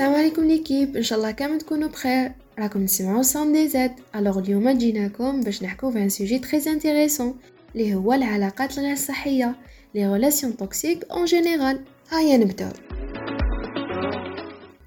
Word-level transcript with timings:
السلام 0.00 0.14
عليكم 0.14 0.44
l'équipe. 0.44 0.96
إن 0.96 1.02
شاء 1.02 1.18
الله 1.18 1.30
كامل 1.30 1.58
تكونوا 1.58 1.88
بخير. 1.88 2.32
راكم 2.58 2.86
تسمعوا 2.86 3.22
SounDz 3.22 3.92
alors 4.16 4.38
اليوم 4.38 4.70
جيناكم 4.70 5.40
باش 5.40 5.62
نحكوا 5.62 5.90
في 5.90 5.98
un 6.02 6.08
sujet 6.08 6.38
très 6.38 6.72
intéressant 6.72 7.38
اللي 7.74 7.94
هو 7.94 8.12
العلاقات 8.12 8.78
الغير 8.78 8.96
صحيه 8.96 9.56
les 9.94 10.12
relations 10.12 10.56
toxiques 10.56 11.04
en 11.04 11.24
général 11.24 11.84
هيا 12.10 12.36
نبداو 12.36 12.70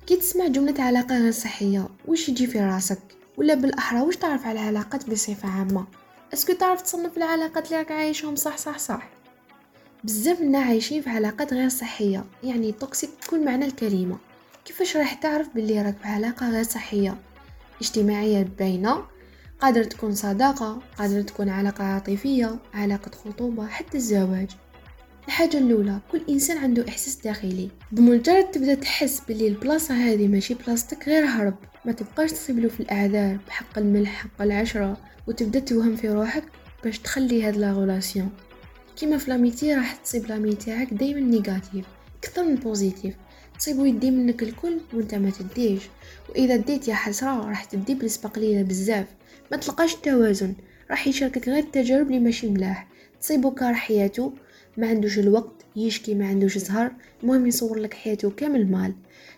كي 0.07 0.15
تسمع 0.15 0.47
جملة 0.47 0.83
علاقة 0.83 1.19
غير 1.19 1.31
صحية 1.31 1.87
واش 2.05 2.29
يجي 2.29 2.47
في 2.47 2.59
راسك؟ 2.59 2.99
ولا 3.37 3.53
بالأحرى 3.53 4.01
واش 4.01 4.15
تعرف 4.15 4.45
على 4.45 4.59
العلاقات 4.59 5.09
بصفة 5.09 5.49
عامة؟ 5.49 5.87
est-ce 6.33 6.47
que 6.47 6.53
تعرف 6.53 6.81
تصنف 6.81 7.17
العلاقات 7.17 7.65
اللي 7.65 7.77
راك 7.77 7.91
عايشهم 7.91 8.35
صح 8.35 8.57
صح 8.57 8.77
صح؟ 8.79 9.09
بزاف 10.03 10.41
منا 10.41 10.59
عايشين 10.59 11.01
في 11.01 11.09
علاقات 11.09 11.53
غير 11.53 11.69
صحية 11.69 12.23
يعني 12.43 12.71
toxiques 12.71 13.09
بكل 13.23 13.45
معنى 13.45 13.65
الكلمة. 13.65 14.32
كيفاش 14.65 14.97
راح 14.97 15.13
تعرف 15.13 15.49
باللي 15.55 15.81
راك 15.81 15.97
في 15.97 16.07
علاقة 16.07 16.49
غير 16.51 16.63
صحية؟ 16.63 17.17
اجتماعية 17.81 18.43
باينة 18.59 19.03
قادر 19.59 19.83
تكون 19.83 20.15
صداقة 20.15 20.81
قادر 20.97 21.21
تكون 21.21 21.49
علاقة 21.49 21.83
عاطفية 21.83 22.59
علاقة 22.73 23.11
خطوبة 23.11 23.67
حتى 23.67 23.97
الزواج. 23.97 24.49
الحاجة 25.27 25.57
الأولى 25.57 25.99
كل 26.11 26.21
إنسان 26.29 26.57
عنده 26.57 26.85
إحساس 26.89 27.15
داخلي. 27.15 27.69
بمجرد 27.91 28.51
تبدأ 28.51 28.73
تحس 28.73 29.21
باللي 29.27 29.47
البلاصة 29.47 29.93
هذه 29.93 30.27
ماشي 30.27 30.53
بلاصتك 30.53 31.07
غير 31.09 31.25
هرب. 31.25 31.55
ما 31.85 31.91
تبقاش 31.91 32.31
تصيبلو 32.31 32.69
في 32.69 32.79
الأعذار 32.79 33.37
بحق 33.47 33.77
الملح 33.77 34.11
حق 34.11 34.41
العشرة 34.41 34.97
وتبدأ 35.27 35.59
توهم 35.59 35.95
في 35.95 36.09
روحك 36.09 36.43
باش 36.83 36.99
تخلي 36.99 37.43
هاد 37.43 37.57
la 37.57 37.71
relation 37.71 38.29
كيما 38.97 39.17
في 39.17 39.29
l'amitié 39.31 39.75
راح 39.75 39.95
تصيب 39.95 40.25
l'ami 40.25 40.55
تاعك 40.55 40.93
دايما 40.93 41.19
négatif 41.19 41.85
أكثر 42.23 42.43
من 42.43 42.55
positif 42.55 43.15
تصيبو 43.63 43.85
يدي 43.85 44.11
منك 44.11 44.43
الكل 44.43 44.77
وانت 44.93 45.15
ما 45.15 45.29
تديش. 45.29 45.81
وإذا 46.29 46.55
ديت 46.55 46.87
يا 46.87 46.93
حسرة 46.93 47.49
راح 47.49 47.65
تدي 47.65 47.95
بنسبة 47.95 48.29
قليلة 48.29 48.61
بزاف. 48.61 49.07
ما 49.51 49.57
تلقاش 49.57 49.93
التوازن 49.95 50.53
راح 50.91 51.07
يشاركك 51.07 51.49
غير 51.49 51.63
التجارب 51.63 52.07
اللي 52.07 52.19
ماشي 52.19 52.49
ملاح. 52.49 52.87
تصيبو 53.21 53.51
car 53.51 53.73
حياته 53.73 54.33
ما 54.77 54.87
عندوش 54.87 55.19
الوقت 55.19 55.53
يشكي 55.75 56.13
ما 56.13 56.27
عندوش 56.27 56.57
زهر. 56.57 56.91
المهم 57.23 57.47
يصور 57.47 57.77
لك 57.77 57.93
حياته 57.93 58.29
كامل 58.29 58.71
مال. 58.71 58.93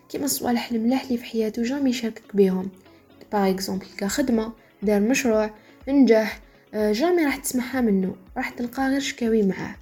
كيما 0.09 0.26
الصوالح 0.26 0.72
الملاح 0.72 1.04
اللي 1.04 1.17
في 1.17 1.26
حياته 1.26 1.64
jamais 1.64 1.89
يشاركك 1.89 2.36
بيهم. 2.36 2.70
par 3.31 3.50
exemple 3.50 3.86
كخدمه 3.98 4.54
دار 4.84 5.02
مشروع 5.02 5.52
نجح 5.88 6.39
آه، 6.73 6.92
jamais 6.92 7.25
راح 7.26 7.36
تسمعها 7.36 7.82
منه. 7.82 8.16
راح 8.38 8.50
تلقى 8.50 8.89
غير 8.89 9.00
شكاوي 9.00 9.44
معاه. 9.44 9.76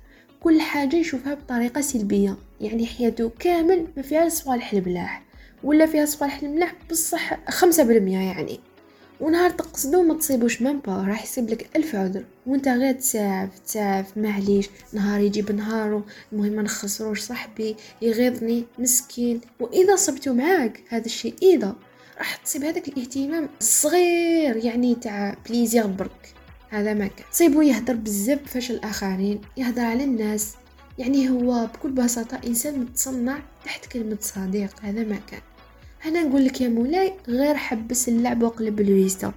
كل 0.43 0.61
حاجة 0.61 0.95
يشوفها 0.95 1.33
بطريقة 1.33 1.81
سلبية. 1.81 2.37
يعني 2.61 2.85
حياته 2.85 3.31
كامل 3.39 3.87
ما 3.97 4.03
فيها 4.03 4.29
صوالح 4.29 4.73
الملاح 4.73 5.23
ولا 5.63 5.85
فيها 5.85 6.05
صوالح 6.05 6.43
الملاح 6.43 6.75
بصح 6.91 7.49
خمسة 7.49 7.83
بالمية 7.83 8.19
يعني. 8.19 8.59
ونهار 9.21 9.49
تقصدو 9.49 10.01
ما 10.01 10.13
تصيبوش 10.13 10.61
même 10.61 10.79
pas 10.79 10.93
راح 10.93 11.23
يصيب 11.23 11.49
لك 11.49 11.69
ألف 11.75 11.95
عذر. 11.95 12.23
وانت 12.47 12.67
غير 12.67 12.93
تساعف 12.93 13.59
تساعف 13.59 14.17
معليش 14.17 14.69
نهار 14.93 15.21
يجيب 15.21 15.51
نهارو 15.51 16.03
المهم 16.33 16.51
ما 16.51 16.61
نخسروش 16.61 17.19
صاحبي 17.19 17.75
يغيظني 18.01 18.65
مسكين. 18.79 19.41
وإذا 19.59 19.95
صبتو 19.95 20.33
معاك 20.33 20.83
هذا 20.89 21.05
الشيء 21.05 21.35
إذا 21.41 21.75
راح 22.17 22.35
تصيب 22.35 22.63
هذاك 22.63 22.87
الاهتمام 22.87 23.49
الصغير 23.61 24.55
يعني 24.55 24.95
تاع 24.95 25.37
plaisir 25.49 25.87
برك. 25.87 26.33
هذا 26.73 26.93
ما 26.93 27.07
كان. 27.07 27.25
تصيبو 27.31 27.61
يهدر 27.61 27.93
بزاف 27.93 28.43
بفشل 28.43 28.73
الآخرين 28.73 29.41
يهدر 29.57 29.81
على 29.81 30.03
الناس. 30.03 30.53
يعني 30.97 31.29
هو 31.29 31.67
بكل 31.73 31.91
بساطة 31.91 32.39
إنسان 32.47 32.79
متصنع 32.79 33.39
تحت 33.65 33.85
كلمة 33.85 34.17
صديق. 34.21 34.69
هذا 34.81 35.03
ما 35.03 35.17
كان. 35.31 35.41
هنا 36.05 36.23
نقول 36.23 36.45
لك 36.45 36.61
يا 36.61 36.69
مولاي 36.69 37.13
غير 37.27 37.55
حبس 37.55 38.09
اللعب 38.09 38.43
وقلب 38.43 38.81
الويزة 38.81 39.31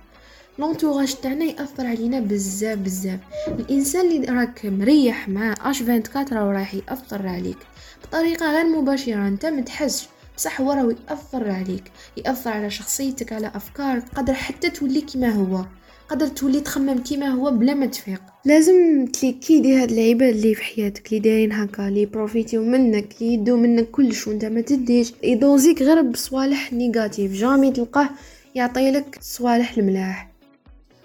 لونتوراج 0.58 1.14
تاعنا 1.14 1.44
يأثر 1.44 1.86
علينا 1.86 2.20
بزاف 2.20 2.78
بزاف. 2.78 3.20
الإنسان 3.48 4.10
اللي 4.10 4.26
راك 4.26 4.66
مريح 4.66 5.28
مع 5.28 5.54
اش 5.60 5.82
24 5.82 6.26
راه 6.32 6.52
راح 6.52 6.74
يأثر 6.74 7.28
عليك. 7.28 7.58
بطريقة 8.04 8.52
غير 8.52 8.64
مباشرة 8.64 9.28
أنت 9.28 9.46
متحسش 9.46 10.08
بصح 10.36 10.60
هو 10.60 10.72
راه 10.72 10.94
يأثر 11.10 11.50
عليك. 11.50 11.84
يأثر 12.16 12.50
على 12.50 12.70
شخصيتك 12.70 13.32
على 13.32 13.46
أفكارك 13.54 14.04
قدر 14.14 14.34
حتى 14.34 14.70
تولي 14.70 15.00
كما 15.00 15.28
هو. 15.28 15.64
قدر 16.08 16.26
تولي 16.26 16.60
تخمم 16.60 16.98
كيما 16.98 17.28
هو 17.28 17.50
بلا 17.50 17.74
ما 17.74 17.86
تفيق. 17.86 18.22
لازم 18.44 19.06
ت 19.06 19.14
liquider 19.14 19.76
هاد 19.76 19.90
العباد 19.90 20.34
اللي 20.34 20.54
في 20.54 20.62
حياتك 20.62 21.06
اللي 21.06 21.18
دايرين 21.18 21.52
هكا 21.52 21.88
اللي 21.88 22.06
profitaient 22.06 22.64
منك 22.64 23.14
اللي 23.20 23.34
يدو 23.34 23.56
منك 23.56 23.90
كلش 23.90 24.26
وانت 24.26 24.44
ما 24.44 24.60
تديش. 24.60 25.12
يدوزيك 25.22 25.82
غير 25.82 26.02
بصوالح 26.02 26.72
négatifs. 26.72 27.32
jamais 27.32 27.70
تلقاه 27.70 28.08
يعطيلك 28.54 29.18
صوالح 29.20 29.78
الملاح. 29.78 30.32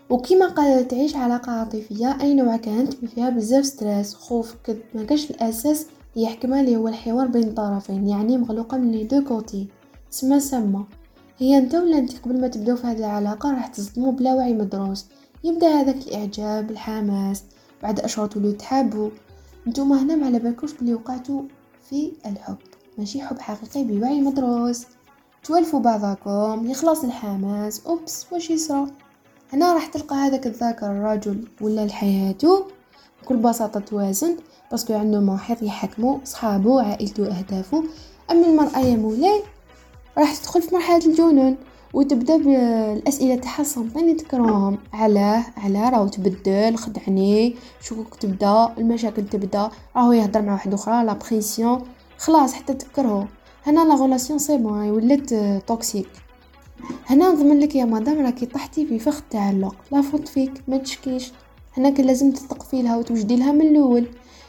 وكيما 0.09 0.47
قال 0.47 0.87
تعيش 0.87 1.15
علاقة 1.15 1.51
عاطفية 1.51 2.17
أي 2.21 2.33
نوع 2.33 2.57
كانت 2.57 2.93
فيها 2.93 3.29
بزاف 3.29 3.65
stress 3.65 4.13
خوف 4.13 4.55
كذب 4.65 4.81
ما 4.95 5.05
الأساس 5.29 5.85
يحكمها 6.15 6.61
اللي 6.61 6.75
هو 6.75 6.87
الحوار 6.87 7.27
بين 7.27 7.43
الطرفين 7.43 8.07
يعني 8.07 8.37
مغلوقة 8.37 8.77
من 8.77 8.91
les 8.91 9.03
deux 9.03 9.23
côtés. 9.23 9.67
سما 10.09 10.39
سما. 10.39 10.85
هي 11.41 11.57
انت 11.57 11.75
ولا 11.75 11.97
انت 11.97 12.19
قبل 12.19 12.41
ما 12.41 12.47
تبداو 12.47 12.75
في 12.75 12.87
هذه 12.87 12.97
العلاقة 12.97 13.51
راح 13.51 13.67
تصدموا 13.67 14.11
بلا 14.11 14.33
وعي 14.33 14.53
مدروس. 14.53 15.05
يبدأ 15.43 15.67
هذاك 15.67 15.95
الإعجاب 15.95 16.71
الحماس 16.71 17.43
بعد 17.83 17.99
اشهر 17.99 18.27
تولوا 18.27 18.51
تحابوا 18.51 19.09
نتوما 19.67 20.01
هنا 20.01 20.15
ما 20.15 20.25
على 20.25 20.39
بالكوش 20.39 20.73
بلي 20.73 20.93
وقعتوا 20.93 21.41
في 21.89 22.11
الحب. 22.25 22.57
ماشي 22.97 23.21
حب 23.21 23.39
حقيقي 23.39 23.83
بوعي 23.83 24.21
مدروس. 24.21 24.85
تولفوا 25.43 25.79
بعضكم 25.79 26.69
يخلص 26.69 27.03
الحماس. 27.03 27.85
أوبس 27.85 28.25
واش 28.31 28.49
يصرى؟ 28.49 28.87
هنا 29.53 29.73
راح 29.73 29.85
تلقى 29.85 30.15
هذاك 30.15 30.47
الذاكر 30.47 30.85
الرجل. 30.85 31.47
ولا 31.61 31.85
لحياته 31.85 32.65
بكل 33.23 33.37
بساطة 33.37 33.79
توازن 33.79 34.37
باسكو 34.71 34.93
عنده 34.93 35.19
محيط 35.19 35.63
يحكمه 35.63 36.19
صحابه 36.23 36.81
عائلته 36.81 37.37
أهدافه. 37.37 37.83
أما 38.31 38.47
المرأة 38.47 38.79
يا 38.79 38.95
مولاي 38.95 39.43
راح 40.17 40.35
تدخل 40.35 40.61
في 40.61 40.75
مرحلة 40.75 41.05
الجنون 41.05 41.55
وتبدأ 41.93 42.37
بالأسئلة 42.37 43.35
تاعها 43.35 43.63
صامتين 43.63 44.17
تكرههم 44.17 44.77
علاه 44.93 45.45
علاه 45.57 45.89
راهو 45.89 46.07
تبدل 46.07 46.75
خدعني. 46.75 47.55
شكوك 47.81 48.15
تبدأ 48.15 48.73
المشاكل 48.77 49.25
تبدأ. 49.25 49.69
راهو 49.95 50.11
يهضر 50.11 50.41
مع 50.41 50.53
واحد 50.53 50.73
أخرى. 50.73 51.03
la 51.03 51.13
pression 51.13 51.81
خلاص 52.17 52.53
حتى 52.53 52.73
تكرهو 52.73 53.25
هنا 53.65 53.85
la 53.85 53.95
relation 53.95 54.39
c'est 54.39 54.57
bon 54.57 54.89
ولات 54.89 55.33
toxique 55.67 56.09
هنا 57.07 57.31
نضمن 57.31 57.59
لك 57.59 57.75
يا 57.75 57.85
مدام 57.85 58.25
راكي 58.25 58.45
طحتي 58.45 58.85
في 58.85 58.99
فخ 58.99 59.17
التعلق. 59.17 59.75
la 59.91 60.01
faute 60.01 60.27
فيك. 60.27 60.51
ما 60.67 60.77
تشكيش. 60.77 61.31
هنا 61.77 61.89
كان 61.89 62.05
لازم 62.05 62.31
تثقفي 62.31 62.81
لها 62.81 62.97
وتوجدي 62.97 63.35
لها 63.35 63.51
من 63.51 63.61
الأول. 63.61 64.07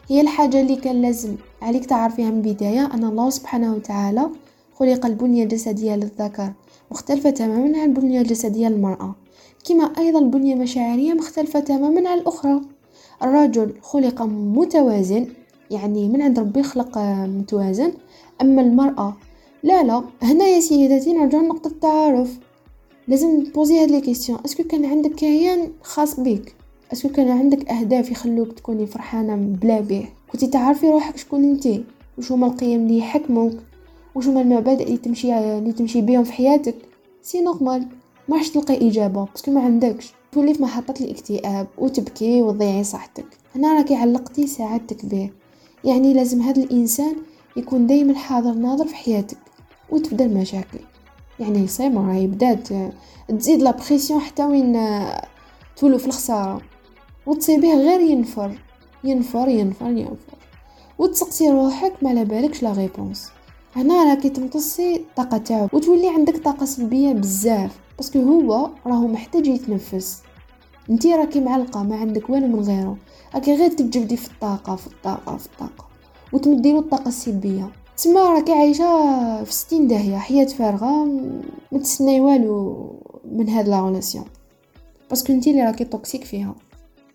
هي 0.09 0.21
الحاجة 0.21 0.61
اللي 0.61 0.77
كان 0.77 1.03
لازم 1.03 1.37
عليك 1.62 1.87
تعرفيها 1.87 2.31
من 2.31 2.47
البداية. 2.47 2.94
أن 2.94 3.05
الله 3.05 3.31
سبحانه 3.31 3.75
وتعالى 3.75 4.31
خلق 4.75 5.06
البنية 5.06 5.43
الجسدية 5.43 5.97
للذكر 5.97 6.53
مختلفة 6.91 7.31
تماما 7.31 7.78
عن 7.78 7.88
البنية 7.88 8.21
الجسدية 8.21 8.69
للمرأة. 8.69 9.15
كما 9.69 9.84
أيضا 9.99 10.19
البنية 10.19 10.55
المشاعرية 10.55 11.12
مختلفة 11.12 11.60
تماما 11.60 12.10
عن 12.10 12.19
الأخرى. 12.19 12.60
الرجل 13.22 13.75
خلق 13.82 14.22
متوازن 14.22 15.27
يعني 15.71 16.09
من 16.09 16.22
عند 16.22 16.38
ربي 16.38 16.62
خلق 16.62 16.99
متوازن 16.99 17.93
أما 18.43 18.62
المرأة 18.62 19.16
لا 19.62 19.82
لا. 19.82 20.05
هنا 20.22 20.44
يا 20.44 20.61
سيداتي 20.61 21.12
نرجع 21.12 21.38
لنقطة 21.38 21.69
التعارف. 21.69 22.38
لازم 23.08 23.44
ت 23.44 23.51
poser 23.51 23.82
هاد 23.82 23.91
les 23.90 24.00
questions 24.00 24.38
est-ce 24.44 24.56
que 24.56 24.62
كان 24.62 24.85
عندك 24.85 25.11
كيان 25.11 25.73
خاص 25.82 26.20
بيك؟ 26.20 26.55
est-ce 26.93 27.03
que 27.03 27.08
كان 27.08 27.29
عندك 27.29 27.70
أهداف 27.70 28.11
يخلوك 28.11 28.52
تكوني 28.52 28.87
فرحانة 28.87 29.37
بلا 29.37 29.81
بيه؟ 29.81 30.05
كنتي 30.32 30.46
تعرفي 30.46 30.91
روحك 30.91 31.17
شكون 31.17 31.44
أنتي؟ 31.44 31.85
وشو 32.19 32.35
هما 32.35 32.46
القيم 32.46 32.81
اللي 32.81 32.99
يحكموك؟ 32.99 33.52
وش 34.14 34.26
هما 34.26 34.41
المبادئ 34.41 34.85
اللي 34.85 34.97
تمشي 34.97 35.38
اللي 35.59 35.73
تمشي 35.73 36.00
بيهم 36.00 36.25
في 36.25 36.32
حياتك 36.32 36.75
c'est 37.23 37.40
normal. 37.40 37.87
ما 38.29 38.37
راح 38.37 38.49
تلقى 38.49 38.88
إجابة 38.88 39.25
parce 39.25 39.41
que 39.41 39.50
ما 39.50 39.61
عندكش. 39.61 40.12
تولي 40.32 40.55
في 40.55 40.62
محطة 40.62 40.94
الاكتئاب 41.05 41.67
وتبكي 41.79 42.43
وتضيعي 42.43 42.85
صحتك. 42.85 43.26
هنا 43.55 43.75
راكي 43.75 43.94
علقتي 43.94 44.47
سعادتك 44.47 45.06
به 45.06 45.31
يعني 45.85 46.14
لازم 46.14 46.43
هذا 46.43 46.62
الإنسان 46.62 47.17
يكون 47.56 47.87
دايما 47.87 48.14
حاضر 48.14 48.53
ناظر 48.53 48.87
في 48.87 48.94
حياتك 48.94 49.38
وتبدأ 49.91 50.25
المشاكل. 50.25 50.79
يعني 51.41 51.67
صيما 51.67 52.08
راهي 52.08 52.26
بدات 52.26 52.69
تزيد 53.29 53.62
لا 53.62 53.76
حتى 54.19 54.44
وين 54.44 54.79
تولو 55.76 55.99
في 55.99 56.06
الخسارة. 56.06 56.61
وتصيبيه 57.26 57.75
غير 57.75 58.00
ينفر. 58.00 58.58
ينفر 59.05 59.49
ينفر 59.49 59.91
ينفر. 59.91 60.38
وتسقسي 60.99 61.50
روحك 61.50 61.93
ما 62.03 62.11
على 62.11 62.25
بالكش 62.25 62.62
la 62.62 62.73
réponse 62.73 63.31
هنا 63.76 64.04
راكي 64.04 64.28
تمتصي 64.28 64.96
الطاقه 64.96 65.38
تاعو 65.38 65.69
وتولي 65.72 66.08
عندك 66.08 66.36
طاقة 66.36 66.66
سلبية 66.66 67.12
بزاف 67.12 67.78
parce 67.96 68.10
que 68.10 68.19
هو 68.19 68.70
راهو 68.86 69.08
محتاج 69.08 69.46
يتنفس. 69.46 70.22
انتي 70.90 71.14
راكي 71.14 71.40
معلقه 71.40 71.82
ما 71.82 71.96
عندك 71.96 72.30
والو 72.30 72.46
من 72.46 72.60
غيره 72.60 72.96
راكي 73.34 73.54
غير 73.54 73.70
تجبدي 73.70 74.16
في 74.16 74.30
الطاقة 74.30 74.76
في 74.76 74.86
الطاقة 74.86 75.36
في 75.36 75.46
الطاقة 75.46 75.84
وتمديلو 76.32 76.78
الطاقة 76.78 77.08
السلبية. 77.08 77.70
تما 77.96 78.20
راكي 78.20 78.52
عايشه 78.52 79.44
في 79.44 79.52
ستين 79.52 79.88
داهية 79.88 80.16
حياة 80.16 80.44
فارغة 80.44 81.04
ما 81.72 81.78
تسناي 81.78 82.20
والو 82.20 82.92
من 83.32 83.48
هاد 83.48 83.69
la 83.69 83.87
relation. 83.87 84.25
parce 85.11 85.24
que 85.24 85.32
انتي 85.32 85.50
اللي 85.50 85.62
راكي 85.62 85.84
toxique 85.84 86.25
فيها. 86.24 86.54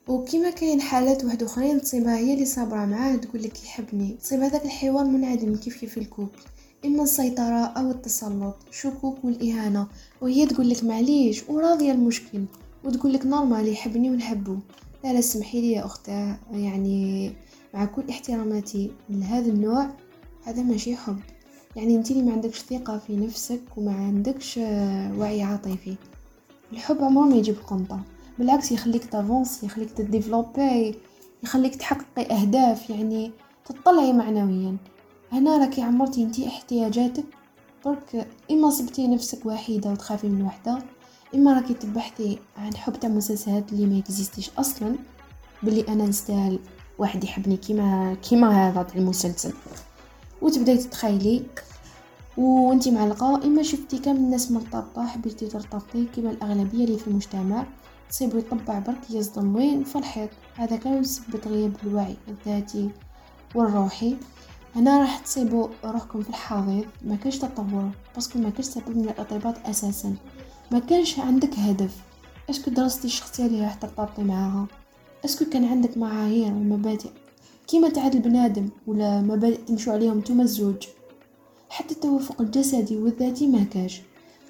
وكيما 0.07 0.49
كاين 0.49 0.81
حالات 0.81 1.25
واحد 1.25 1.43
اخرين 1.43 1.81
تصيبها 1.81 2.17
هي 2.17 2.33
اللي 2.33 2.45
صابرة 2.45 2.85
معاه 2.85 3.15
تقول 3.15 3.43
لك 3.43 3.63
يحبني. 3.63 4.17
تصيب 4.21 4.39
هذاك 4.41 4.65
الحوار 4.65 5.05
منعدم 5.05 5.55
كيف 5.55 5.77
كيف 5.77 5.97
ال 5.97 6.03
couple 6.03 6.39
إما 6.85 7.03
السيطرة 7.03 7.65
أو 7.65 7.91
التسلط 7.91 8.55
شكوك 8.71 9.25
والإهانة. 9.25 9.87
وهي 10.21 10.45
تقول 10.45 10.69
لك 10.69 10.83
معليش 10.83 11.49
وراضية 11.49 11.91
المشكل. 11.91 12.45
وتقول 12.83 13.13
لك 13.13 13.25
normal 13.25 13.67
يحبني 13.67 14.09
ونحبه 14.09 14.59
لا 15.03 15.13
لا 15.13 15.21
سمحي 15.21 15.61
لي 15.61 15.71
يا 15.71 15.85
اختاه 15.85 16.39
يعني 16.51 17.31
مع 17.73 17.85
كل 17.85 18.03
احتراماتي 18.09 18.91
لهذا 19.09 19.49
النوع 19.49 19.89
هذا 20.43 20.61
ماشي 20.61 20.95
حب. 20.95 21.19
يعني 21.75 21.95
انت 21.95 22.11
اللي 22.11 22.23
ما 22.23 22.31
عندكش 22.31 22.59
ثقة 22.59 22.97
في 22.97 23.15
نفسك 23.15 23.61
وما 23.77 23.93
عندكش 23.93 24.57
وعي 25.17 25.41
عاطفي. 25.41 25.95
الحب 26.73 27.03
عمره 27.03 27.25
ما 27.25 27.35
يجيب 27.35 27.55
قنطة. 27.67 28.01
بالعكس 28.39 28.71
يخليك 28.71 29.05
t'avancer 29.05 29.65
يخليك 29.65 29.91
ت 29.91 30.01
développer 30.01 30.95
يخليك 31.43 31.75
تحققي 31.75 32.35
أهداف 32.41 32.89
يعني 32.89 33.31
تطلعي 33.65 34.13
معنويا. 34.13 34.77
هنا 35.31 35.57
راكي 35.57 35.81
عمرتي 35.81 36.23
أنتي 36.23 36.47
احتياجاتك 36.47 37.25
برك 37.85 38.27
إما 38.51 38.69
صبتي 38.69 39.07
نفسك 39.07 39.45
وحيدة 39.45 39.89
وتخافي 39.91 40.29
من 40.29 40.41
وحدة 40.41 40.79
إما 41.35 41.53
راكي 41.53 41.73
تبحثي 41.73 42.39
عن 42.57 42.75
حب 42.75 42.99
تاع 42.99 43.09
مسلسلات 43.09 43.71
اللي 43.71 43.85
ما 43.85 43.99
existe 43.99 44.37
ش 44.37 44.49
أصلا 44.57 44.95
بلي 45.63 45.87
أنا 45.87 46.05
نستاهل 46.05 46.59
واحد 46.99 47.23
يحبني 47.23 47.57
كيما 47.57 48.17
كيما 48.29 48.67
هذا 48.69 48.83
تاع 48.83 48.95
المسلسل. 48.95 49.53
وتبداي 50.41 50.77
تتخيلي 50.77 51.43
وأنتي 52.37 52.91
معلقة 52.91 53.35
إما 53.45 53.63
شفتي 53.63 53.97
كامل 53.97 54.19
الناس 54.19 54.51
مرتبطة 54.51 55.07
حبيتي 55.07 55.47
ترتبطي 55.47 56.05
كيما 56.15 56.31
الأغلبية 56.31 56.85
اللي 56.85 56.97
في 56.97 57.07
المجتمع. 57.07 57.65
تصيبو 58.09 58.37
يطبع 58.37 58.79
برك 58.79 59.11
يصدم 59.11 59.55
وين 59.55 59.83
في 59.83 59.97
الحيط 59.97 60.29
هذا 60.55 60.75
كان 60.75 61.01
بسبب 61.01 61.47
غياب 61.47 61.75
الوعي 61.83 62.15
الذاتي 62.27 62.89
والروحي. 63.55 64.15
هنا 64.75 64.99
راح 64.99 65.19
تصيبوا 65.19 65.67
روحكم 65.85 66.21
في 66.21 66.29
الحضيض 66.29 66.85
ما 67.01 67.15
كانش 67.15 67.37
تطور 67.37 67.89
باسكو 68.15 68.39
ما 68.39 68.49
كانش 68.49 68.65
سبب 68.65 68.97
من 68.97 69.03
الارتباط 69.03 69.55
أساسا. 69.65 70.15
ما 70.71 70.79
كانش 70.79 71.19
عندك 71.19 71.59
هدف. 71.59 71.95
est-ce 72.49 72.64
que 72.64 72.71
درستي 72.71 73.07
الشخصية 73.07 73.45
اللي 73.45 73.61
راح 73.61 73.73
ترتبطي 73.73 74.23
معاها؟ 74.23 74.67
est-ce 75.25 75.39
que 75.39 75.45
كان 75.45 75.65
عندك 75.65 75.97
معايير 75.97 76.51
ومبادئ. 76.51 77.09
كيما 77.67 77.89
تعاد 77.89 78.15
البنادم 78.15 78.69
ولا 78.87 79.21
مبادئ 79.21 79.57
تمشوا 79.57 79.93
عليهم 79.93 80.17
نتوما 80.17 80.43
الزوج. 80.43 80.87
حتى 81.69 81.93
التوافق 81.93 82.41
الجسدي 82.41 82.97
والذاتي 82.97 83.47
ما 83.47 83.63
كاش. 83.63 84.01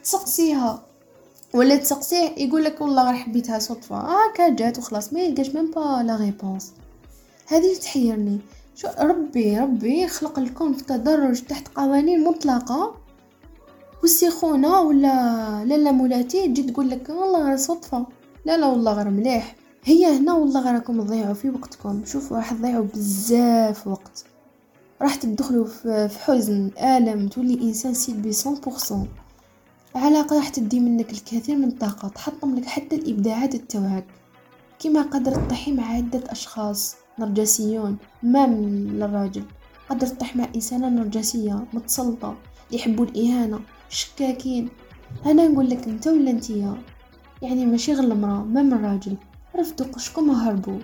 تسقسيها. 0.03 0.86
ولا 1.57 1.75
تسقسيه 1.75 2.33
يقول 2.37 2.63
لك 2.63 2.81
والله 2.81 3.11
غير 3.11 3.13
حبيتها 3.13 3.59
صدفة. 3.59 3.95
آه 3.95 4.33
كان 4.35 4.55
جات 4.55 4.77
وخلاص 4.77 5.13
ما 5.13 5.19
يلقاش 5.19 5.49
même 5.49 5.71
pas 5.71 6.03
la 6.03 6.15
réponse 6.15 6.73
هذه 7.47 7.75
تحيرني. 7.81 8.39
شو 8.75 8.87
ربي 8.99 9.59
ربي 9.59 10.07
خلق 10.07 10.39
الكون 10.39 10.73
في 10.73 10.83
تدرج 10.83 11.41
تحت 11.41 11.67
قوانين 11.75 12.23
مطلقة. 12.23 12.95
والسخونه 14.01 14.81
ولا 14.81 15.63
لالا 15.65 15.91
مولاتي 15.91 16.47
تجي 16.47 16.63
تقول 16.63 16.89
لك 16.89 17.09
والله 17.09 17.47
غير 17.47 17.57
صدفة. 17.57 18.05
لا 18.45 18.57
لا 18.57 18.65
والله 18.65 18.93
غير 18.93 19.09
مليح. 19.09 19.55
هي 19.83 20.17
هنا 20.17 20.33
والله 20.33 20.61
غير 20.61 20.73
راكم 20.73 21.01
تضيعوا 21.01 21.33
في 21.33 21.49
وقتكم. 21.49 22.01
شوفوا 22.05 22.37
راح 22.37 22.53
تضيعوا 22.53 22.85
بزاف 22.93 23.87
وقت. 23.87 24.25
راح 25.01 25.15
تدخلوا 25.15 25.65
في 25.65 26.19
حزن 26.25 26.71
آلم 26.81 27.27
تولي 27.27 27.61
إنسان 27.61 27.93
سلبي 27.93 28.33
100% 28.33 29.26
علاقة 29.97 30.35
راح 30.35 30.49
تدي 30.49 30.79
منك 30.79 31.11
الكثير 31.11 31.55
من 31.55 31.67
الطاقة 31.67 32.07
تحطم 32.07 32.55
لك 32.55 32.65
حتى 32.65 32.95
الإبداعات 32.95 33.55
التوعك 33.55 34.05
كما 34.79 35.01
قدر 35.01 35.31
تطيحي 35.31 35.71
مع 35.71 35.85
عدة 35.85 36.23
أشخاص 36.31 36.95
نرجسيون 37.19 37.97
ما 38.23 38.45
من 38.45 38.87
للراجل 38.87 39.43
قدر 39.89 40.07
تطيح 40.07 40.35
مع 40.35 40.47
إنسانة 40.55 40.89
نرجسية 40.89 41.65
متسلطة 41.73 42.35
يحبوا 42.71 43.05
الإهانة 43.05 43.59
شكاكين. 43.89 44.69
أنا 45.25 45.47
نقول 45.47 45.69
لك 45.69 45.87
أنت 45.87 46.07
ولا 46.07 46.31
أنتيا 46.31 46.77
يعني 47.41 47.65
ماشي 47.65 47.93
غير 47.93 48.03
المرأة 48.03 48.43
ما 48.43 48.61
من 48.61 48.73
الراجل 48.73 49.17
رفدوا 49.55 49.85
قشكم 49.85 50.29
وهربوا 50.29 50.79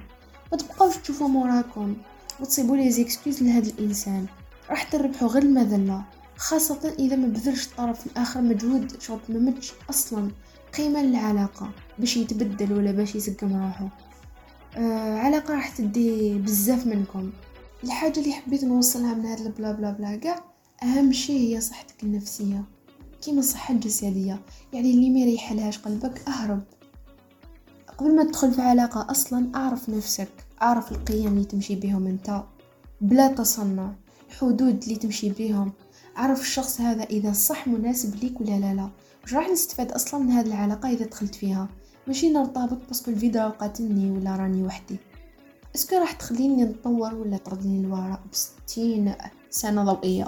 ما 0.52 0.58
تبقاوش 0.58 0.98
تشوفوا 0.98 1.28
موراكم 1.28 1.96
وتصيبوا 2.40 2.76
لي 2.76 2.92
زيكسكيوز 2.92 3.44
لهذا 3.44 3.70
الإنسان. 3.70 4.26
راح 4.70 4.84
تربحوا 4.84 5.28
غير 5.28 5.44
المذلة. 5.44 6.04
خاصة 6.44 6.96
إذا 7.00 7.16
ما 7.16 7.28
بذلش 7.28 7.68
الطرف 7.68 8.06
الآخر 8.06 8.42
مجهود 8.42 9.02
شغل 9.02 9.20
ما 9.30 9.54
أصلا 9.90 10.32
قيمة 10.78 11.04
للعلاقة 11.04 11.72
باش 12.00 12.18
يتبدل 12.18 12.74
ولا 12.74 12.92
باش 12.92 13.16
يسقم 13.16 13.64
روحه. 13.64 13.90
آه 14.78 15.18
علاقة 15.18 15.54
راح 15.54 15.70
تدي 15.78 16.38
بزاف 16.40 16.88
منكم. 16.88 17.32
الحاجة 17.84 18.20
اللي 18.20 18.34
حبيت 18.34 18.64
نوصلها 18.64 19.14
من 19.14 19.26
هذا 19.26 19.46
البلا 19.46 19.72
بلا 19.72 19.92
بلا 19.92 20.20
قاع 20.24 20.44
أهم 20.84 21.12
شيء 21.12 21.40
هي 21.40 21.62
صحتك 21.62 22.04
النفسية. 22.04 22.64
كيما 23.22 23.40
الصحة 23.40 23.74
الجسدية. 23.74 24.42
يعني 24.74 24.92
اللي 24.92 25.10
ما 25.10 25.20
يريحلهاش 25.20 25.78
قلبك 25.78 26.28
أهرب. 26.28 26.64
قبل 27.98 28.16
ما 28.16 28.24
تدخل 28.24 28.54
في 28.54 28.62
علاقة 28.62 29.12
أصلا 29.12 29.52
أعرف 29.56 29.90
نفسك. 29.90 30.30
أعرف 30.62 30.92
القيم 30.92 31.28
اللي 31.28 31.46
تمشي 31.46 31.76
بهم 31.76 32.08
أنت. 32.08 32.44
بلا 33.02 33.28
تصنع. 33.28 33.94
حدود 34.40 34.84
اللي 34.84 34.96
تمشي 34.96 35.30
بهم. 35.30 35.72
أعرف 36.18 36.42
الشخص 36.42 36.82
هذا 36.82 37.04
إذا 37.04 37.34
صح 37.34 37.68
مناسب 37.68 38.16
ليك 38.16 38.42
ولا 38.42 38.60
لا 38.60 38.74
لا. 38.74 38.90
وش 39.24 39.34
راح 39.34 39.50
نستفاد 39.50 39.92
أصلا 39.92 40.20
من 40.20 40.32
هذه 40.32 40.48
العلاقة 40.48 40.90
إذا 40.90 41.06
دخلت 41.06 41.36
فيها. 41.36 41.70
ماشي 42.08 42.30
نرتبط 42.30 42.88
parce 42.88 43.03
que 43.03 43.12
le 43.12 43.25
vide 43.25 43.50
قاتلني 43.50 44.12
ولا 44.12 44.36
راني 44.36 44.64
وحدي. 44.64 44.98
est-ce 45.76 45.89
que 45.89 45.96
راح 45.96 46.12
تخليني 46.12 46.64
نتطور 46.64 47.16
ولا 47.16 47.38
تردني 47.38 47.84
لورا؟ 47.84 48.24
بستين 48.32 49.14
سنة 49.50 49.84
ضوئية. 49.84 50.28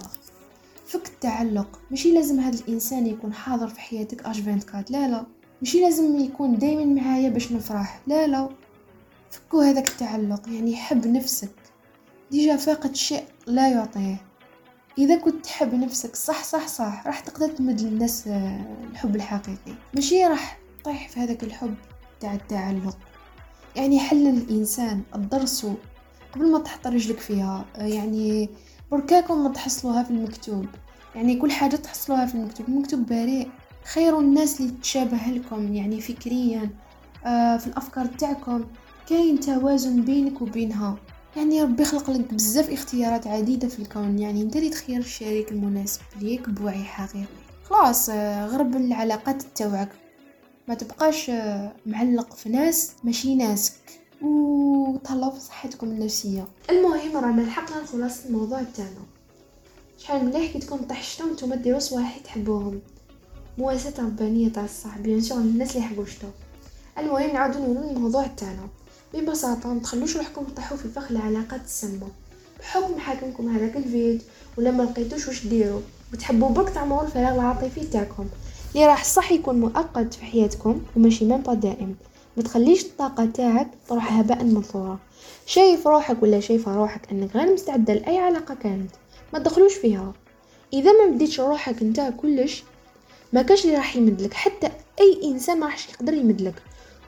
فك 0.86 1.08
التعلق. 1.08 1.80
ماشي 1.92 2.12
لازم 2.12 2.40
هذا 2.40 2.60
الإنسان 2.60 3.08
يكون 3.08 3.34
حاضر 3.34 3.68
في 3.68 3.80
حياتك 3.80 4.26
H 4.26 4.38
24 4.40 4.84
لا 4.90 5.08
لا. 5.08 5.26
ماشي 5.62 5.82
لازم 5.82 6.20
يكون 6.20 6.58
دايما 6.58 7.02
معايا 7.02 7.30
باش 7.30 7.52
نفرح. 7.52 8.02
لا 8.08 8.28
لا. 8.28 8.50
فكو 9.32 9.62
هذاك 9.62 9.90
التعلق 9.90 10.50
يعني 10.50 10.76
حب 10.76 11.08
نفسك. 11.08 11.56
déjà 12.32 12.56
فاقد 12.56 12.96
شيء 12.96 13.24
لا 13.48 13.70
يعطيه. 13.70 14.35
إذا 14.98 15.18
كنت 15.18 15.46
تحب 15.46 15.76
نفسك 15.76 16.16
صح 16.16 16.44
صح 16.44 16.68
صح 16.68 17.08
راح 17.08 17.20
تقدر 17.20 17.48
تمد 17.50 17.82
للناس 17.82 18.28
آه، 18.28 18.66
الحب 18.92 19.16
الحقيقي. 19.16 19.74
ماشي 19.94 20.26
راح 20.26 20.60
تطيح 20.82 21.10
في 21.10 21.20
هذاك 21.20 21.44
الحب 21.44 21.76
تاع 22.20 22.34
التعلق 22.34 22.98
يعني 23.76 24.00
حل 24.00 24.28
الإنسان 24.28 25.02
الدرس 25.16 25.68
قبل 26.34 26.52
ما 26.52 26.60
تحط 26.60 26.88
رجلك 26.88 27.20
فيها. 27.20 27.66
آه، 27.76 27.84
يعني 27.86 28.50
بركاكم 28.92 29.44
ما 29.44 29.50
تحصلوها 29.50 30.04
في 30.04 30.12
المكتوب. 30.12 30.66
يعني 31.16 31.36
كل 31.36 31.52
حاجة 31.52 31.76
تحصلوها 31.76 32.26
في 32.26 32.36
المكتوب. 32.36 32.68
المكتوب 32.70 33.06
بريء 33.06 33.50
خير 33.84 34.20
الناس 34.20 34.60
اللي 34.62 34.72
تشابه 34.82 35.18
لكم 35.28 35.74
يعني 35.74 36.02
فكريا. 36.02 36.70
آه 37.26 37.58
في 37.58 37.68
الأفكار 37.68 38.06
تاعكم 38.06 38.66
كاين 39.10 39.40
توازن 39.40 40.02
بينك 40.02 40.42
وبينها. 40.42 40.96
يعني 41.36 41.64
ربي 41.64 41.86
خلق 41.86 42.10
لك 42.10 42.34
بزاف 42.34 42.70
اختيارات 42.70 43.28
عديدة 43.28 43.68
في 43.68 43.80
الكون. 43.80 44.20
يعني 44.20 44.42
انت 44.42 44.56
اللي 44.56 44.70
تخير 44.70 45.00
الشريك 45.00 45.52
المناسب 45.52 46.02
ليك 46.22 46.50
بوعي 46.50 46.84
حقيقي. 46.84 47.26
خلاص 47.64 48.10
آه، 48.10 48.46
غرب 48.46 48.76
العلاقات 48.76 49.42
تاوعك 49.42 49.90
ما 50.68 50.76
تبقاش 50.76 51.30
آه، 51.30 51.72
معلق 51.86 52.36
في 52.36 52.50
ناس 52.50 52.92
ماشي 53.04 53.36
ناسك. 53.36 53.74
وتهلاو 54.22 55.32
في 55.32 55.40
صحتكم 55.40 55.88
النفسية. 55.88 56.48
المهم 56.70 57.18
رانا 57.18 57.42
لحقنا 57.42 57.86
خلاص 57.86 58.26
الموضوع 58.26 58.64
تاعنا 58.64 59.06
شحال 59.98 60.26
مليح 60.26 60.52
كي 60.52 60.60
تكون 60.60 60.80
طحشتو 60.80 61.34
نتوما 61.34 61.56
ديروا 61.56 61.80
صواحي 61.80 62.20
تحبوهم. 62.20 62.80
مواساة 63.58 64.04
ربانية 64.04 64.50
تاع 64.50 64.64
الصح. 64.64 64.98
بيان 64.98 65.22
الناس 65.32 65.76
اللي 65.76 65.86
يحبوا 65.86 66.06
شتو. 66.06 66.28
المهم 66.98 67.34
نعاودو 67.34 67.60
نولو 67.60 67.90
الموضوع 67.90 68.28
تاعنا 68.28 68.68
ببساطة 69.22 69.74
متخلوش 69.74 70.18
روحكم 70.18 70.44
تطيحوا 70.44 70.78
في 70.78 70.88
فخ 70.88 71.12
العلاقات 71.12 71.62
السامة. 71.66 72.08
بحكم 72.60 73.00
حاكمكم 73.00 73.50
هذاك 73.50 73.78
الفيد 73.78 74.22
ولا 74.58 74.72
ما 74.72 74.84
لقيتوش 74.84 75.28
واش 75.28 75.46
ديروا. 75.46 75.82
وتحبوا 76.14 76.50
برك 76.50 76.70
تعمروا 76.70 77.04
الفراغ 77.04 77.36
العاطفي 77.36 77.86
تاعكم 77.86 78.28
اللي 78.76 78.88
راح 78.88 79.04
صح 79.04 79.32
يكون 79.32 79.60
مؤقت 79.60 80.14
في 80.14 80.26
حياتكم 80.26 80.82
وماشي 80.96 81.26
ميم 81.26 81.42
با 81.42 81.54
دائم. 81.54 81.96
ما 82.38 82.44
تخليش 82.44 82.86
الطاقة 82.86 83.26
تاعك 83.26 83.68
تروح 83.90 84.14
هباء 84.14 84.44
منثورا 84.44 85.00
شايف 85.46 85.88
روحك 85.88 86.24
ولا 86.24 86.40
شايفة 86.40 86.76
روحك 86.76 87.12
أنك 87.12 87.36
غير 87.36 87.54
مستعدة 87.54 87.94
لأي 87.94 88.18
علاقة 88.18 88.56
كانت 88.56 88.92
ما 89.34 89.40
تدخلوش 89.40 89.74
فيها. 89.74 90.14
إذا 90.74 90.92
ما 90.92 91.16
بديتش 91.16 91.40
روحك 91.40 91.82
أنت 91.82 92.14
كلش 92.18 92.64
ما 93.34 93.42
كاش 93.42 93.66
اللي 93.66 93.76
راح 93.76 93.96
يمدلك 93.96 94.34
حتى 94.34 94.68
أي 95.00 95.22
إنسان 95.24 95.60
ما 95.60 95.66
راحش 95.66 95.90
يقدر 95.90 96.14
يمدلك. 96.14 96.62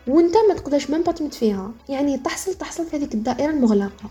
وانت 0.07 0.33
ما 0.49 0.53
تقدرش 0.55 0.89
ميم 0.89 1.03
تمد 1.03 1.33
فيها. 1.33 1.71
يعني 1.89 2.17
تحصل 2.17 2.53
تحصل 2.53 2.85
في 2.85 2.97
هذيك 2.97 3.13
الدائرة 3.13 3.51
المغلقة 3.51 4.09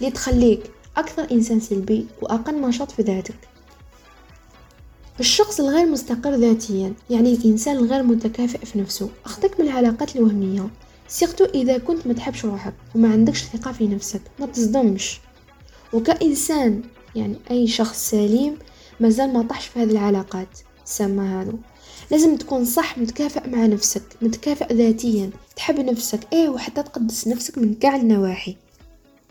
اللي 0.00 0.10
تخليك 0.10 0.70
أكثر 0.96 1.30
إنسان 1.32 1.60
سلبي 1.60 2.06
وأقل 2.22 2.60
نشاط 2.60 2.90
في 2.90 3.02
ذاتك. 3.02 3.34
الشخص 5.20 5.60
الغير 5.60 5.86
مستقر 5.86 6.34
ذاتيا 6.34 6.94
يعني 7.10 7.34
الإنسان 7.34 7.76
الغير 7.76 8.02
متكافئ 8.02 8.64
في 8.64 8.78
نفسه. 8.78 9.08
أخذك 9.24 9.60
من 9.60 9.66
العلاقات 9.66 10.16
الوهمية 10.16 10.68
سيرتو 11.08 11.44
إذا 11.44 11.78
كنت 11.78 12.06
ما 12.06 12.12
تحبش 12.12 12.44
روحك 12.44 12.74
وما 12.94 13.12
عندكش 13.12 13.44
ثقة 13.44 13.72
في 13.72 13.86
نفسك 13.86 14.20
ما 14.38 14.46
تصدمش. 14.46 15.20
وكإنسان 15.92 16.82
يعني 17.14 17.36
أي 17.50 17.66
شخص 17.66 18.10
سليم 18.10 18.58
مازال 19.00 19.32
ما 19.32 19.42
طحش 19.42 19.66
في 19.66 19.82
هذه 19.82 19.90
العلاقات. 19.90 20.48
سامة 20.84 21.42
هذو. 21.42 21.58
لازم 22.10 22.36
تكون 22.36 22.64
صح 22.64 22.98
متكافئ 22.98 23.48
مع 23.48 23.66
نفسك 23.66 24.02
متكافئ 24.22 24.74
ذاتيا. 24.74 25.30
تحب 25.56 25.80
نفسك. 25.80 26.20
إيه 26.32 26.48
وحتى 26.48 26.82
تقدس 26.82 27.28
نفسك 27.28 27.58
من 27.58 27.74
كاع 27.74 27.96
النواحي. 27.96 28.56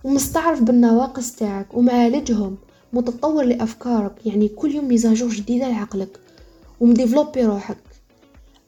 ومستعرف 0.04 0.62
بالنواقص 0.62 1.32
تاعك 1.32 1.74
ومعالجهم. 1.74 2.58
متطور 2.94 3.44
لأفكارك. 3.44 4.12
يعني 4.26 4.48
كل 4.48 4.76
يوم 4.76 4.88
mise 4.88 5.06
à 5.06 5.11
jour 5.11 5.30
جديدة 5.30 5.70
لعقلك. 5.70 6.20
وم 6.80 6.92
développé 6.92 7.46
روحك. 7.46 7.78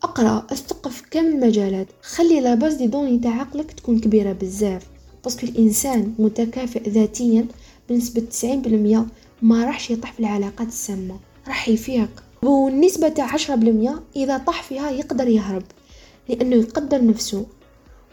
أقرأ 0.04 0.48
أتثقف 0.52 1.02
كامل 1.12 1.28
المجالات 1.28 1.88
خلي 2.02 2.42
la 2.42 2.52
base 2.52 2.74
de 2.74 2.88
données 2.88 3.20
تاع 3.20 3.40
عقلك 3.40 3.72
تكون 3.72 4.00
كبيرة 4.00 4.34
بزاف. 4.34 4.84
parce 5.24 5.39
que 5.39 5.48
الإنسان 5.48 6.14
متكافئ 6.20 6.90
ذاتيا 6.90 7.46
بنسبة 7.90 8.22
90% 8.22 9.06
ما 9.42 9.66
راحش 9.66 9.92
يطيح 9.92 10.14
في 10.14 10.20
العلاقات 10.20 10.68
السامة. 10.68 11.20
راح 11.48 11.70
يفيق 11.70 12.24
والنسبة 12.50 13.10
تاع 13.10 13.34
عشرة 13.34 13.56
بالمية 13.56 14.04
إذا 14.16 14.38
طاح 14.38 14.64
فيها 14.64 14.90
يقدر 14.90 15.28
يهرب 15.28 15.64
لأنه 16.30 16.56
يقدر 16.56 17.06
نفسه. 17.06 17.46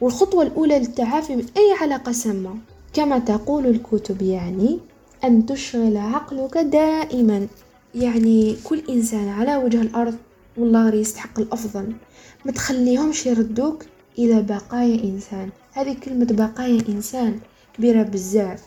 والخطوة 0.01 0.43
الأولى 0.43 0.79
للتعافي 0.79 1.37
من 1.37 1.47
أي 1.57 1.73
علاقة 1.81 2.13
سامة. 2.13 2.55
كما 2.93 3.19
تقول 3.19 3.67
الكتب 3.67 4.23
يعني 4.23 4.79
أن 5.25 5.47
تشغل 5.47 5.97
عقلك 5.97 6.59
دائما. 6.59 7.47
يعني 7.95 8.57
كل 8.65 8.83
إنسان 8.89 9.29
على 9.29 9.57
وجه 9.57 9.83
الأرض 9.83 10.15
والله 10.57 10.95
يستحق 10.95 11.41
الأفضل. 11.41 11.93
ما 12.45 12.53
تخليهمش 12.53 13.27
يردوك 13.27 13.85
إلى 14.19 14.43
بقايا 14.43 15.05
إنسان. 15.05 15.51
هذه 15.73 15.97
كلمة 16.05 16.27
بقايا 16.31 16.83
إنسان 16.89 17.41
كبيرة 17.75 18.03
بزاف 18.03 18.63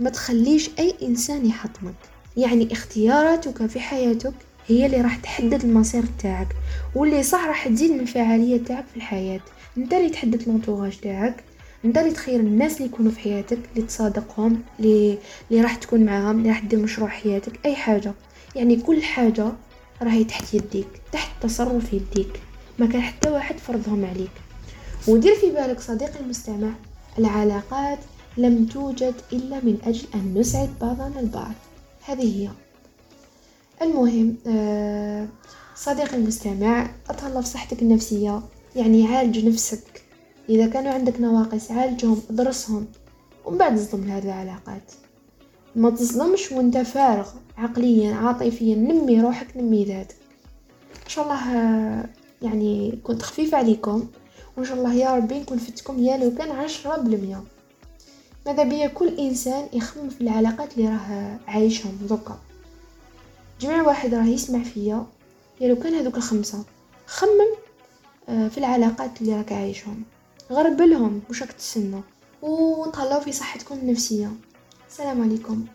ما 0.00 0.10
تخليش 0.10 0.70
أي 0.78 0.94
إنسان 1.02 1.46
يحطمك. 1.46 1.94
يعني 2.36 2.72
اختياراتك 2.72 3.66
في 3.66 3.80
حياتك 3.80 4.34
هي 4.70 4.86
اللي 4.86 5.00
راح 5.00 5.16
تحدد 5.16 5.64
المصير 5.64 6.04
تاعك 6.18 6.48
واللي 6.94 7.22
صح 7.22 7.46
راح 7.46 7.68
تزيد 7.68 7.90
من 7.90 8.00
الفعالية 8.00 8.64
تاعك 8.64 8.84
في 8.86 8.96
الحياة. 8.96 9.40
انت 9.78 9.92
اللي 9.92 10.10
تحدد 10.10 10.42
لونتوراج 10.48 11.00
تاعك 11.00 11.44
انت 11.84 11.98
اللي 11.98 12.10
تخير 12.10 12.40
الناس 12.40 12.76
اللي 12.76 12.84
يكونوا 12.84 13.12
في 13.12 13.20
حياتك 13.20 13.58
اللي 13.74 13.86
تصادقهم 13.86 14.62
اللي 14.80 15.18
اللي 15.50 15.62
راح 15.62 15.74
تكون 15.74 16.04
معاهم 16.04 16.38
اللي 16.38 16.48
راح 16.48 16.60
دير 16.60 16.78
مشروع 16.78 17.08
حياتك 17.08 17.66
أي 17.66 17.76
حاجة. 17.76 18.12
يعني 18.56 18.76
كل 18.76 19.02
حاجة 19.02 19.52
راهي 20.02 20.24
تحت 20.24 20.54
يديك 20.54 20.88
تحت 21.12 21.30
تصرف 21.42 21.92
يديك. 21.92 22.40
ما 22.78 22.86
كان 22.86 23.00
حتى 23.00 23.30
واحد 23.30 23.58
فرضهم 23.58 24.04
عليك. 24.04 24.30
ودير 25.08 25.34
في 25.34 25.50
بالك 25.50 25.80
صديقي 25.80 26.20
المستمع 26.20 26.70
العلاقات 27.18 27.98
لم 28.36 28.66
توجد 28.66 29.14
إلا 29.32 29.56
من 29.62 29.78
أجل 29.84 30.06
أن 30.14 30.34
نسعد 30.34 30.70
بعضنا 30.80 31.20
البعض. 31.20 31.54
هذه 32.06 32.42
هي. 32.42 32.48
المهم 33.82 34.36
آه، 34.46 35.28
صديقي 35.74 36.16
المستمع 36.16 36.90
أتهلا 37.10 37.40
في 37.40 37.46
صحتك 37.46 37.82
النفسية. 37.82 38.42
يعني 38.76 39.06
عالج 39.06 39.46
نفسك. 39.46 40.02
إذا 40.48 40.66
كانوا 40.66 40.92
عندك 40.92 41.20
نواقص 41.20 41.70
عالجهم 41.70 42.22
ادرسهم. 42.30 42.86
ومن 43.44 43.58
بعد 43.58 43.78
اصدم 43.78 44.10
هذه 44.10 44.24
العلاقات. 44.24 44.92
ما 45.76 45.90
تصدمش 45.90 46.52
وأنت 46.52 46.78
فارغ 46.78 47.28
عقليا 47.58 48.14
عاطفيا. 48.14 48.76
نمي 48.76 49.20
روحك 49.20 49.56
نمي 49.56 49.84
ذاتك. 49.84 50.16
إن 51.04 51.08
شاء 51.08 51.24
الله 51.24 51.56
آه، 51.56 52.04
يعني 52.42 52.98
كنت 53.04 53.22
خفيفة 53.22 53.58
عليكم. 53.58 54.06
وإن 54.56 54.66
شاء 54.66 54.76
الله 54.76 54.94
يا 54.94 55.16
ربي 55.16 55.38
نكون 55.38 55.58
فتكم 55.58 55.98
يا 55.98 56.16
لو 56.16 56.34
كان 56.34 56.50
عشرة 56.50 56.96
بالمية. 56.96 57.44
ماذا 58.46 58.62
بيا؟ 58.62 58.86
كل 58.86 59.08
إنسان 59.08 59.66
يخمم 59.72 60.08
في 60.08 60.20
العلاقات 60.20 60.78
اللي 60.78 60.88
راه 60.88 61.38
عايشهم 61.48 61.98
دوكا. 62.08 62.38
جميع 63.60 63.82
واحد 63.82 64.14
راه 64.14 64.24
يسمع 64.24 64.62
فيا. 64.62 65.06
يا 65.60 65.68
لو 65.68 65.76
كان 65.76 65.94
هذوك 65.94 66.16
الخمسة 66.16 66.64
خمم 67.06 67.54
آه، 68.28 68.48
في 68.48 68.58
العلاقات 68.58 69.20
اللي 69.20 69.36
راك 69.36 69.52
عايشهم. 69.52 70.02
غربلهم 70.50 71.20
واش 71.28 71.42
راك 71.42 71.52
تسنى؟ 71.52 72.00
وتهلاو 72.42 73.20
في 73.20 73.32
صحتكم 73.32 73.74
النفسية. 73.74 74.30
السلام 74.90 75.22
عليكم. 75.22 75.66